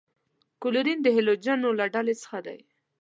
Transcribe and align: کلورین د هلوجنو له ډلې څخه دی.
کلورین 0.61 0.99
د 1.03 1.07
هلوجنو 1.17 1.69
له 1.79 1.85
ډلې 1.93 2.15
څخه 2.21 2.37
دی. 2.47 2.59